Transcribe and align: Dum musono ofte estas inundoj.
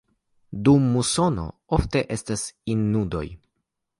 Dum 0.67 0.87
musono 0.93 1.43
ofte 1.77 2.03
estas 2.17 2.45
inundoj. 2.77 3.25